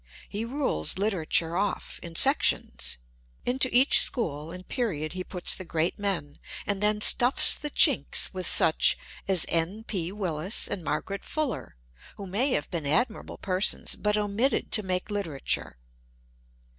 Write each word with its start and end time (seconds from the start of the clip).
He 0.27 0.43
rules 0.45 0.97
literature 0.97 1.55
\ 1.55 1.55
off 1.57 1.99
in 2.01 2.15
sections; 2.15 2.97
into 3.45 3.69
each 3.71 3.99
school 3.99 4.49
and 4.49 4.67
period 4.67 5.13
he 5.13 5.23
puts 5.23 5.53
the 5.53 5.63
great 5.63 5.99
\ 5.99 5.99
men, 5.99 6.39
and 6.65 6.81
then 6.81 7.01
stuffs 7.01 7.53
the 7.53 7.69
chinks 7.69 8.33
with 8.33 8.47
such 8.47 8.97
as 9.27 9.45
N. 9.47 9.83
P. 9.83 10.11
Willis'. 10.11 10.67
and 10.67 10.83
Margaret 10.83 11.23
Fuller, 11.23 11.75
who 12.17 12.25
may 12.25 12.53
have 12.53 12.71
been 12.71 12.87
admirable 12.87 13.37
persons! 13.37 13.95
but 13.95 14.17
omitted 14.17 14.71
to 14.71 14.81
make 14.81 15.09
Uterature. 15.09 15.73